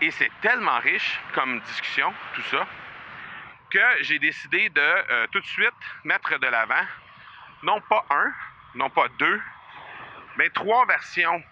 [0.00, 2.66] Et c'est tellement riche comme discussion, tout ça,
[3.70, 5.74] que j'ai décidé de euh, tout de suite
[6.04, 6.86] mettre de l'avant,
[7.64, 8.32] non pas un,
[8.76, 9.40] non pas deux,
[10.36, 11.42] mais trois versions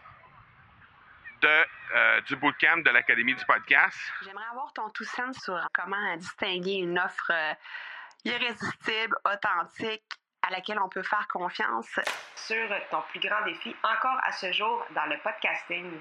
[1.42, 3.98] de, euh, du bootcamp de l'Académie du podcast.
[4.22, 7.54] J'aimerais avoir ton tout sens sur comment distinguer une offre euh,
[8.24, 10.04] irrésistible, authentique,
[10.42, 11.98] à laquelle on peut faire confiance.
[12.36, 16.00] Sur ton plus grand défi encore à ce jour dans le podcasting.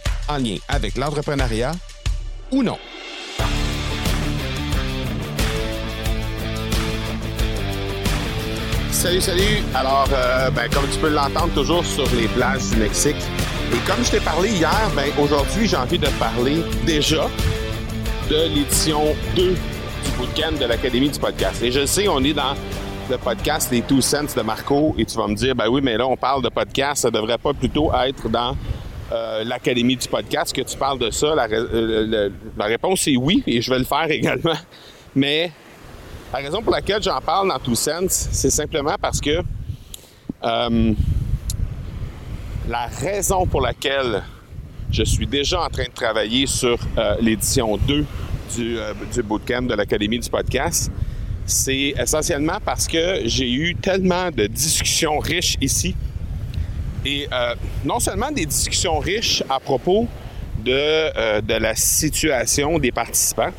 [0.27, 1.71] en lien avec l'entrepreneuriat
[2.51, 2.77] ou non.
[8.91, 9.63] Salut, salut.
[9.73, 13.15] Alors, euh, ben, comme tu peux l'entendre toujours sur les plages du Mexique.
[13.73, 17.27] Et comme je t'ai parlé hier, ben, aujourd'hui, j'ai envie de parler déjà
[18.29, 19.01] de l'édition
[19.35, 19.55] 2 du
[20.17, 21.63] bootcamp de l'Académie du podcast.
[21.63, 22.53] Et je sais, on est dans
[23.09, 25.97] le podcast Les Two Cents de Marco et tu vas me dire, ben oui, mais
[25.97, 28.55] là, on parle de podcast, ça devrait pas plutôt être dans
[29.11, 31.35] euh, l'Académie du podcast que tu parles de ça.
[31.35, 34.57] La, euh, la réponse est oui et je vais le faire également.
[35.15, 35.51] Mais
[36.31, 39.41] la raison pour laquelle j'en parle dans Two Sense, c'est simplement parce que
[40.43, 40.93] euh,
[42.69, 44.23] la raison pour laquelle
[44.91, 46.77] je suis déjà en train de travailler sur
[47.21, 48.05] l'édition 2
[48.55, 50.91] du, euh, du, bootcamp de l'Académie du podcast,
[51.45, 55.95] c'est essentiellement parce que j'ai eu tellement de discussions riches ici.
[57.05, 57.27] Et
[57.83, 60.07] non seulement des discussions riches à propos
[60.63, 63.51] de, de la situation des participants,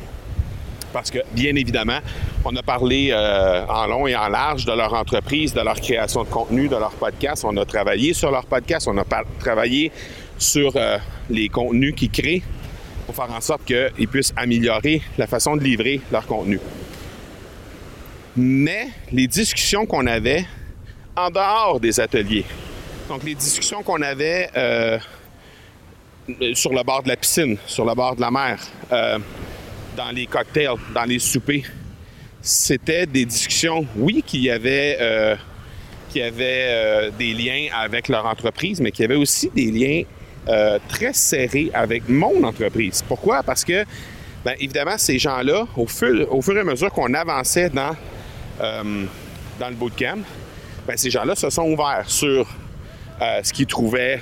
[0.93, 1.99] parce que, bien évidemment,
[2.45, 6.23] on a parlé euh, en long et en large de leur entreprise, de leur création
[6.23, 7.43] de contenu, de leur podcast.
[7.45, 9.05] On a travaillé sur leur podcast, on a
[9.39, 9.91] travaillé
[10.37, 10.97] sur euh,
[11.29, 12.43] les contenus qu'ils créent
[13.05, 16.59] pour faire en sorte qu'ils puissent améliorer la façon de livrer leur contenu.
[18.37, 20.45] Mais les discussions qu'on avait
[21.15, 22.45] en dehors des ateliers,
[23.07, 24.99] donc les discussions qu'on avait euh,
[26.53, 28.59] sur le bord de la piscine, sur le bord de la mer,
[29.95, 31.63] dans les cocktails, dans les soupers.
[32.41, 35.35] C'était des discussions, oui, qui avaient, euh,
[36.09, 40.03] qui avaient euh, des liens avec leur entreprise, mais qui avaient aussi des liens
[40.49, 43.01] euh, très serrés avec mon entreprise.
[43.07, 43.43] Pourquoi?
[43.43, 43.85] Parce que,
[44.43, 47.95] bien, évidemment, ces gens-là, au fur, au fur et à mesure qu'on avançait dans,
[48.59, 50.19] dans le bootcamp,
[50.85, 52.45] bien, ces gens-là se sont ouverts sur
[53.43, 54.21] ce qu'ils trouvaient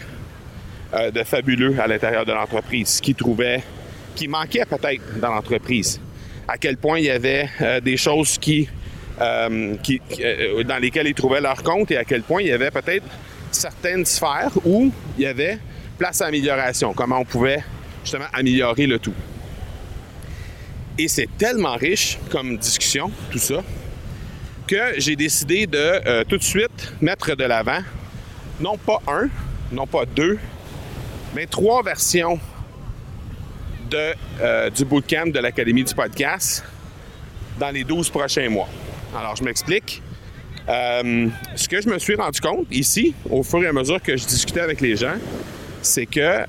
[0.94, 3.62] de fabuleux à l'intérieur de l'entreprise, ce qu'ils trouvaient
[4.16, 6.00] qui manquait peut-être dans l'entreprise.
[6.48, 8.38] À quel point il y avait euh, des choses
[9.20, 12.52] euh, qui euh, dans lesquelles ils trouvaient leur compte et à quel point il y
[12.52, 13.06] avait peut-être
[13.52, 15.60] certaines sphères où il y avait
[15.98, 17.64] place à amélioration, comment on pouvait
[18.04, 19.14] justement améliorer le tout.
[20.98, 23.64] Et c'est tellement riche comme discussion, tout ça,
[24.68, 27.80] que j'ai décidé de tout de suite mettre de l'avant,
[28.62, 29.28] non pas un,
[29.72, 30.38] non pas deux,
[31.34, 32.40] mais trois versions
[33.90, 36.64] de, euh, du bootcamp de l'Académie du podcast
[37.60, 38.70] dans les 12 prochains mois.
[39.18, 40.02] Alors, je m'explique.
[40.70, 44.16] Euh, ce que je me suis rendu compte ici, au fur et à mesure que
[44.16, 45.16] je discutais avec les gens,
[45.82, 46.46] c'est que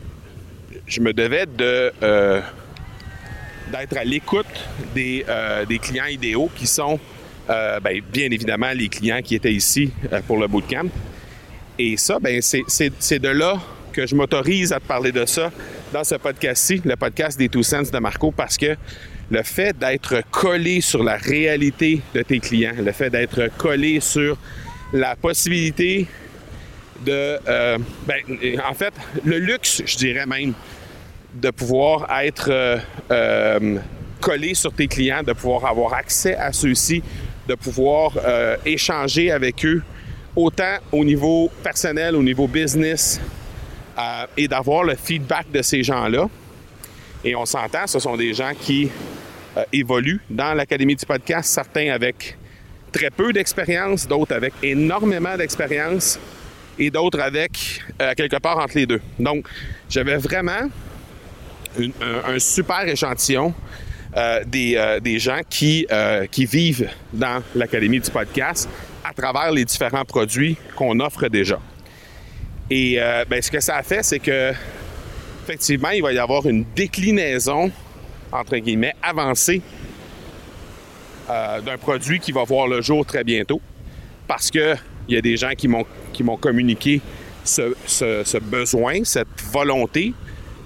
[0.86, 2.40] je me devais de euh,
[3.72, 4.46] d'être à l'écoute
[4.94, 5.24] des,
[5.66, 7.00] des, clients idéaux qui sont
[7.48, 9.90] ben, bien évidemment les clients qui étaient ici
[10.26, 10.90] pour le bootcamp.
[11.78, 13.60] Et ça, ben, c'est de là
[13.92, 15.50] que je m'autorise à te parler de ça
[15.92, 18.76] dans ce podcast-ci, le podcast des Two Cents de Marco, parce que
[19.30, 24.36] le fait d'être collé sur la réalité de tes clients, le fait d'être collé sur
[24.92, 26.06] la possibilité
[27.04, 27.38] de...
[27.48, 28.20] Euh, ben,
[28.68, 28.92] en fait,
[29.24, 30.52] le luxe, je dirais même,
[31.34, 32.76] de pouvoir être euh,
[33.10, 33.78] euh,
[34.20, 37.02] collé sur tes clients, de pouvoir avoir accès à ceux-ci,
[37.48, 38.12] de pouvoir
[38.64, 39.82] échanger avec eux,
[40.36, 43.20] autant au niveau personnel, au niveau business,
[43.98, 46.28] euh, et d'avoir le feedback de ces gens-là.
[47.24, 48.90] Et on s'entend, ce sont des gens qui
[49.56, 52.36] euh, évoluent dans l'Académie du podcast, certains avec
[52.90, 56.18] très peu d'expérience, d'autres avec énormément d'expérience
[56.78, 59.00] et d'autres avec euh, quelque part entre les deux.
[59.18, 59.46] Donc,
[59.90, 60.70] j'avais vraiment
[61.78, 63.54] un, super échantillon
[64.46, 65.86] des, des, gens qui,
[66.30, 68.68] qui vivent dans l'Académie du podcast
[69.04, 71.58] à travers les différents produits qu'on offre déjà.
[72.70, 74.52] Et euh, ben, ce que ça a fait, c'est que
[75.44, 77.70] effectivement, il va y avoir une déclinaison
[78.32, 79.60] entre guillemets, avancée
[81.30, 83.60] euh, d'un produit qui va voir le jour très bientôt.
[84.26, 84.78] Parce qu'il
[85.08, 87.00] y a des gens qui m'ont, qui m'ont communiqué
[87.44, 90.14] ce, besoin, cette volonté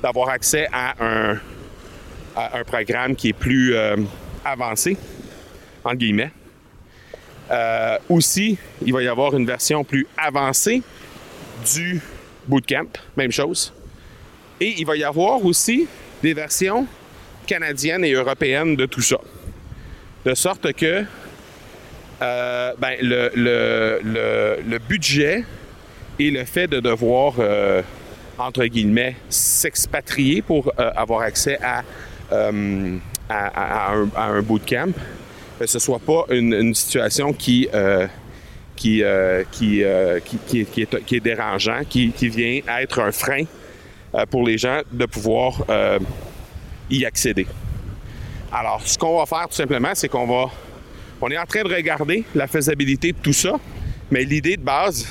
[0.02, 1.40] d'avoir accès à un,
[2.36, 3.96] un, programme qui est plus euh,
[4.44, 4.96] avancé,
[5.84, 6.30] entre guillemets.
[7.50, 10.82] Euh, aussi, il va y avoir une version plus avancée
[11.74, 12.00] du
[12.46, 13.72] bootcamp, même chose.
[14.60, 15.86] Et il va y avoir aussi
[16.22, 16.86] des versions
[17.46, 19.18] canadiennes et européennes de tout ça.
[20.24, 21.04] De sorte que
[22.22, 25.44] euh, ben, le, budget
[26.18, 27.34] et le fait de devoir,
[28.38, 31.84] entre guillemets, s'expatrier pour avoir accès à,
[32.30, 32.50] à,
[33.28, 34.92] à, un, bootcamp,
[35.58, 38.06] que ce soit pas une, situation qui, euh,
[38.76, 43.44] qui, euh, euh, qui, qui, qui, est, qui, est, dérangeant, qui, vient être un frein
[44.30, 45.64] pour les gens de pouvoir
[46.90, 47.46] y accéder.
[48.52, 50.50] Alors, ce qu'on va faire tout simplement, c'est qu'on va.
[51.20, 53.58] On est en train de regarder la faisabilité de tout ça,
[54.10, 55.06] mais l'idée de base,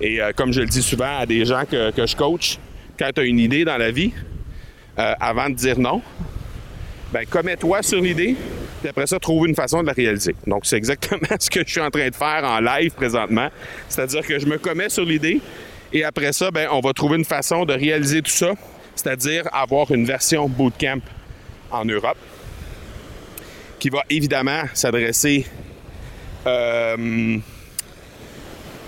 [0.00, 2.58] et comme je le dis souvent à des gens que, que je coach,
[2.98, 4.12] quand tu as une idée dans la vie,
[4.96, 6.02] avant de dire non,
[7.12, 8.36] ben commets-toi sur l'idée,
[8.82, 10.34] puis après ça, trouve une façon de la réaliser.
[10.46, 13.48] Donc, c'est exactement ce que je suis en train de faire en live présentement.
[13.88, 15.40] C'est-à-dire que je me commets sur l'idée,
[15.92, 18.52] et après ça, ben, on va trouver une façon de réaliser tout ça,
[18.96, 21.00] c'est-à-dire avoir une version bootcamp
[21.70, 22.18] en Europe,
[23.78, 25.46] qui va évidemment s'adresser,
[26.46, 27.38] euh,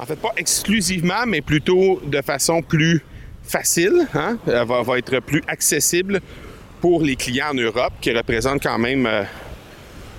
[0.01, 3.05] en fait, pas exclusivement, mais plutôt de façon plus
[3.47, 4.39] facile, hein?
[4.47, 6.21] Elle va, être plus accessible
[6.81, 9.25] pour les clients en Europe, qui représentent quand même euh,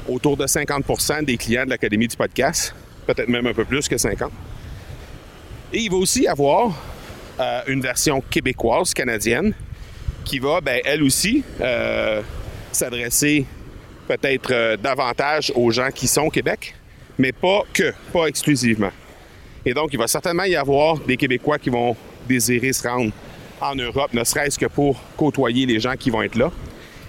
[0.07, 2.74] autour de 50% des clients de l'Académie du podcast,
[3.06, 4.31] peut-être même un peu plus que 50.
[5.74, 6.72] Et il va aussi y avoir
[7.39, 9.54] euh, une version québécoise, canadienne,
[10.24, 12.22] qui va, ben, elle aussi, euh,
[12.72, 13.45] s'adresser
[14.07, 16.75] peut-être davantage aux gens qui sont au Québec,
[17.18, 18.92] mais pas que, pas exclusivement.
[19.66, 21.95] Et donc, il va certainement y avoir des Québécois qui vont
[22.27, 23.12] désirer se rendre
[23.62, 26.51] en Europe, ne serait-ce que pour côtoyer les gens qui vont être là.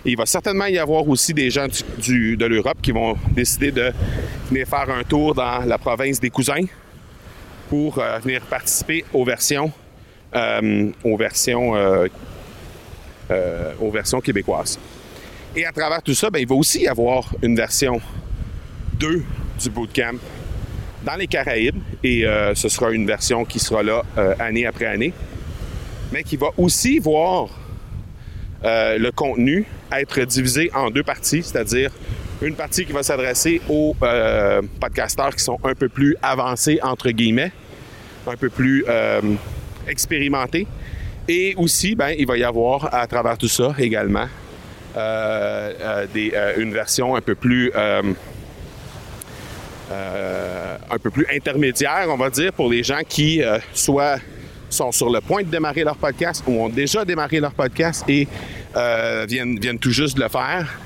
[0.05, 3.93] Il va certainement y avoir aussi des gens de l'Europe qui vont décider de
[4.49, 6.65] venir faire un tour dans la province des cousins
[7.69, 9.73] pour euh, venir participer aux versions,
[10.35, 10.93] euh,
[13.31, 14.79] euh, aux versions québécoises.
[15.57, 18.01] Et à travers tout ça, ben, il va aussi y avoir une version
[19.01, 19.25] 2
[19.61, 20.19] du bootcamp
[21.07, 21.79] dans les Caraïbes.
[22.05, 24.03] Et ce sera une version qui sera là
[24.39, 25.15] année après année
[26.13, 27.49] mais qui va aussi voir
[28.65, 31.91] euh, le contenu être divisé en deux parties, c'est-à-dire
[32.43, 37.11] une partie qui va s'adresser aux euh, podcasteurs qui sont un peu plus avancés, entre
[37.11, 37.53] guillemets,
[38.27, 39.21] un peu plus euh,
[39.89, 40.67] expérimentés.
[41.29, 44.29] Et aussi, ben, il va y avoir à travers tout ça également
[46.55, 47.71] une version un peu plus
[50.91, 53.43] un peu plus intermédiaire, on va dire, pour les gens qui
[53.73, 54.19] soient
[54.71, 58.27] sont sur le point de démarrer leur podcast ou ont déjà démarré leur podcast et
[58.77, 60.79] euh, viennent, tout juste de le faire.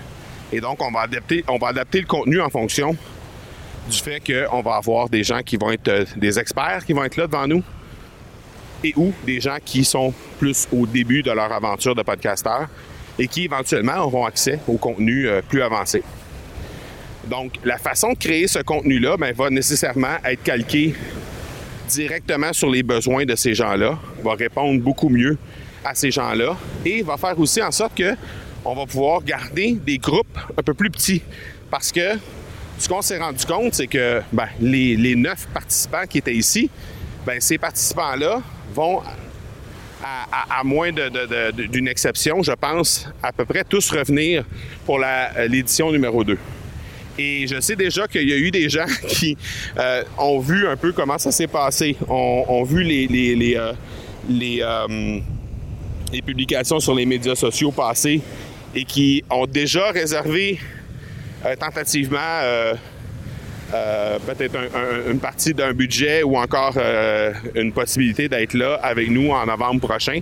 [0.53, 2.97] Et donc, on va adapter, le contenu en fonction
[3.89, 7.05] du fait qu'on va avoir des gens qui vont être euh, des experts qui vont
[7.05, 7.63] être là devant nous
[8.85, 12.69] et ou des gens qui sont plus au début de leur aventure de podcasteur
[13.19, 16.03] et qui éventuellement auront accès au contenu euh, plus avancé.
[17.31, 20.95] Donc, la façon de créer ce contenu-là ben, va nécessairement être calquée
[21.89, 25.39] directement sur les besoins de ces gens-là, va répondre beaucoup mieux
[25.85, 28.17] à ces gens-là et va faire aussi en sorte que
[28.65, 31.23] on va pouvoir garder des groupes un peu plus petits.
[31.71, 32.19] Parce que
[32.79, 36.69] ce qu'on s'est rendu compte, c'est que ben, les, neuf participants qui étaient ici,
[37.25, 38.43] ben, ces participants-là
[38.75, 39.03] vont,
[40.03, 44.45] à, moins d'une exception, je pense, à peu près tous revenir
[44.85, 45.01] pour
[45.49, 46.37] l'édition numéro 2.
[47.19, 49.37] Et je sais déjà qu'il y a eu des gens qui
[49.79, 53.73] euh, ont vu un peu comment ça s'est passé, ont, vu euh,
[54.31, 55.21] euh,
[56.13, 58.21] les, publications sur les médias sociaux passer
[58.75, 60.59] et qui ont déjà réservé
[61.59, 62.19] tentativement
[64.27, 64.57] peut-être
[65.11, 66.77] une partie d'un budget ou encore
[67.55, 70.21] une possibilité d'être là avec nous en novembre prochain,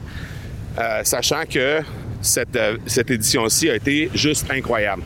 [1.02, 1.80] sachant que
[2.22, 5.02] cette, cette édition-ci a été juste incroyable.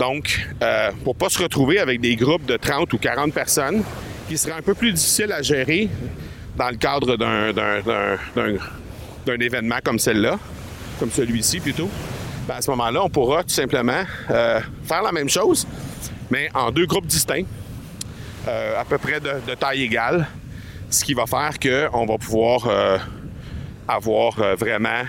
[0.00, 3.84] Donc, euh, pour pas se retrouver avec des groupes de 30 ou 40 personnes,
[4.26, 5.90] qui seraient un peu plus difficiles à gérer
[6.56, 7.52] dans le cadre d'un
[9.38, 10.38] événement comme celle-là,
[10.98, 11.90] comme celui-ci plutôt,
[12.48, 15.66] ben, à ce moment-là, on pourra tout simplement euh, faire la même chose,
[16.30, 17.44] mais en deux groupes distincts,
[18.48, 20.26] euh, à peu près de, taille égale,
[20.88, 22.66] ce qui va faire qu'on va pouvoir
[23.86, 25.04] avoir vraiment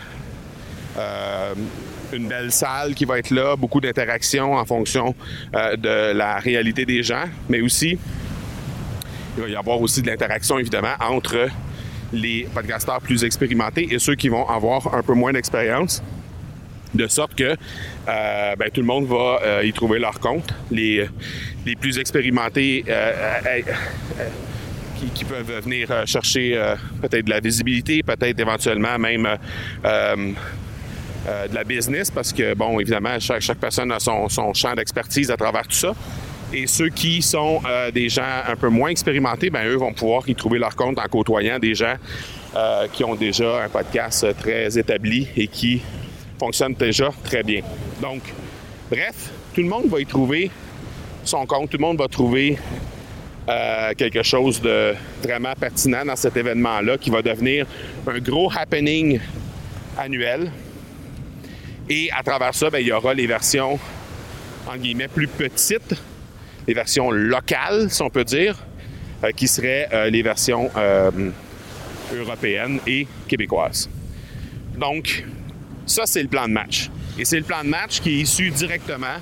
[2.13, 5.15] une belle salle qui va être là, beaucoup d'interactions en fonction
[5.56, 7.98] euh, de la réalité des gens, mais aussi,
[9.38, 11.48] il va y avoir aussi de l'interaction évidemment entre
[12.13, 16.03] les podcasteurs plus expérimentés et ceux qui vont avoir un peu moins d'expérience
[16.94, 17.56] de sorte que
[18.10, 20.53] euh, ben, tout le monde va euh, y trouver leur compte.
[20.70, 21.08] Les,
[21.65, 22.84] les plus expérimentés
[25.15, 26.62] qui, peuvent venir chercher
[27.01, 29.27] peut-être de la visibilité, peut-être éventuellement même
[31.25, 35.68] de la business, parce que, bon, évidemment, chaque, personne a son, champ d'expertise à travers
[35.68, 35.94] tout ça.
[36.54, 37.62] Et ceux qui sont
[37.94, 41.08] des gens un peu moins expérimentés, ben eux vont pouvoir y trouver leur compte en
[41.08, 41.96] côtoyant des gens
[42.92, 45.82] qui ont déjà un podcast très établi et qui
[46.40, 47.62] fonctionne déjà très bien.
[48.01, 48.24] Donc,
[48.90, 50.50] bref, tout le monde va y trouver
[51.24, 52.58] son compte, tout le monde va trouver
[53.50, 57.66] euh, quelque chose de vraiment pertinent dans cet événement-là qui va devenir
[58.08, 59.20] un gros happening
[59.98, 60.51] annuel.
[61.90, 63.80] Et à travers ça, bien, il y aura les versions,
[64.68, 65.96] en guillemets, plus petites,
[66.68, 68.56] les versions locales, si on peut dire,
[69.24, 70.70] euh, qui seraient euh, les versions
[72.14, 73.90] européennes et québécoises.
[74.78, 75.26] Donc,
[75.86, 76.90] ça, c'est le plan de match.
[77.18, 79.18] Et c'est le plan de match qui est issu directement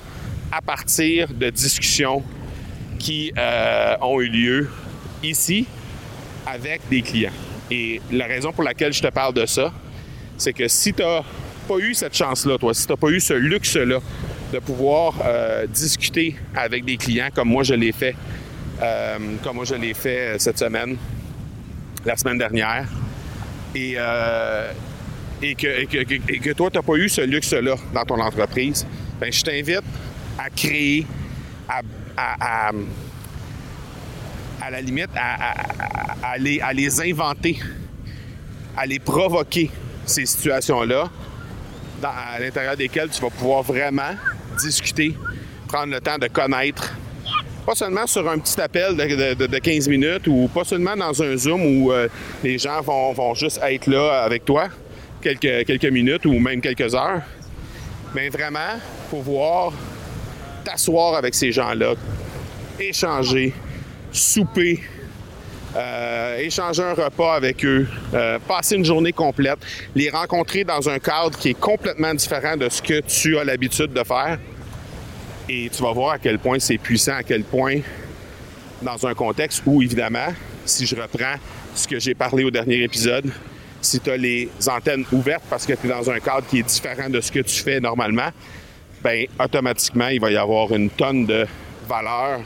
[0.51, 2.23] à partir de discussions
[2.97, 4.69] qui euh, ont eu lieu
[5.23, 5.65] ici
[6.45, 7.31] avec des clients.
[7.71, 9.71] Et la raison pour laquelle je te parle de ça,
[10.37, 11.23] c'est que si tu n'as
[11.69, 13.99] pas eu cette chance-là, toi, si tu n'as pas eu ce luxe-là
[14.51, 18.15] de pouvoir euh, discuter avec des clients comme moi je l'ai fait,
[18.81, 20.97] euh, comme moi je l'ai fait cette semaine,
[22.05, 22.87] la semaine dernière,
[23.75, 23.97] et
[25.41, 28.85] et que, toi, tu n'as pas eu ce luxe-là dans ton entreprise,
[29.21, 29.83] ben, je t'invite
[30.37, 31.07] à créer,
[31.69, 31.81] à,
[32.17, 32.71] à,
[34.69, 35.53] la limite, à,
[36.23, 37.57] à les inventer,
[38.75, 39.71] à les provoquer,
[40.05, 41.09] ces situations-là,
[42.07, 44.15] à l'intérieur desquelles tu vas pouvoir vraiment
[44.57, 45.15] discuter,
[45.67, 46.93] prendre le temps de connaître
[47.69, 51.83] pas seulement sur un petit appel de, 15 minutes ou pas seulement dans un Zoom
[51.83, 52.07] où euh,
[52.43, 54.69] les gens vont, vont, juste être là avec toi,
[55.21, 57.21] quelques, quelques minutes ou même quelques heures,
[58.15, 58.79] mais vraiment
[59.11, 59.71] pouvoir
[60.63, 61.93] t'asseoir avec ces gens-là,
[62.79, 63.53] échanger,
[64.11, 64.79] souper,
[65.75, 69.59] euh, échanger un repas avec eux, euh, passer une journée complète,
[69.93, 73.93] les rencontrer dans un cadre qui est complètement différent de ce que tu as l'habitude
[73.93, 74.39] de faire.
[75.47, 77.79] Et tu vas voir à quel point c'est puissant, à quel point,
[78.81, 80.33] dans un contexte où, évidemment,
[80.65, 81.35] si je reprends
[81.75, 83.31] ce que j'ai parlé au dernier épisode,
[83.81, 86.63] si tu as les antennes ouvertes parce que tu es dans un cadre qui est
[86.63, 88.29] différent de ce que tu fais normalement,
[89.03, 91.45] ben automatiquement, il va y avoir une tonne de
[91.87, 92.41] valeur,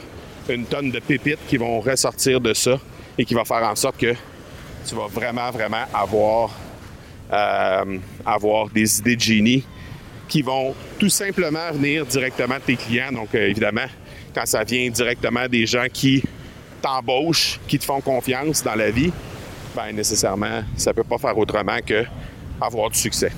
[0.50, 2.80] une tonne de pépites qui vont ressortir de ça
[3.18, 4.14] et qui va faire en sorte que
[4.86, 6.52] tu vas vraiment, vraiment avoir,
[7.32, 9.64] euh, avoir des idées de génie
[10.28, 13.12] qui vont tout simplement venir directement de tes clients.
[13.12, 13.86] Donc, euh, évidemment,
[14.34, 16.24] quand ça vient directement des gens qui
[16.82, 19.12] t'embauchent, qui te font confiance dans la vie,
[19.76, 22.06] ben nécessairement, ça ne peut pas faire autrement que
[22.62, 23.32] avoir du succès.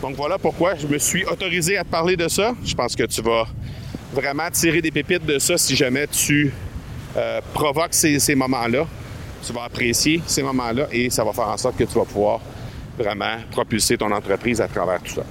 [0.00, 2.54] Donc voilà pourquoi je me suis autorisé à te parler de ça.
[2.64, 3.46] Je pense que tu vas
[4.12, 6.52] vraiment tirer des pépites de ça si jamais tu
[7.16, 8.86] euh, provoques ces, moments-là.
[9.44, 12.40] Tu vas apprécier ces moments-là et ça va faire en sorte que tu vas pouvoir
[12.96, 15.24] vraiment propulser ton entreprise à travers tout ça.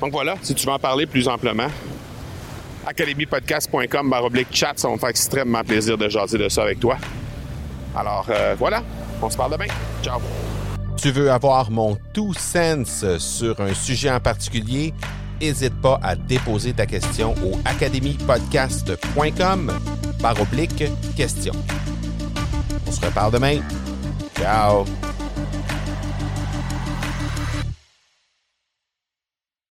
[0.00, 1.68] Donc voilà, si tu veux en parler plus amplement,
[2.86, 4.14] academypodcast.com
[4.50, 6.96] chat, ça va me faire extrêmement plaisir de jaser de ça avec toi.
[7.94, 8.82] Alors euh, voilà,
[9.22, 9.66] on se parle demain.
[10.02, 10.18] Ciao.
[10.96, 14.92] Tu veux avoir mon tout sens sur un sujet en particulier?
[15.40, 19.72] N'hésite pas à déposer ta question au academypodcast.com
[20.20, 20.84] par oblique
[21.16, 21.52] question.
[22.86, 23.60] On se reparle demain.
[24.38, 24.84] Ciao.